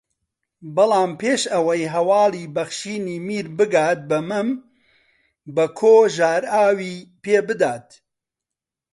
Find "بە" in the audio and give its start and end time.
4.09-4.19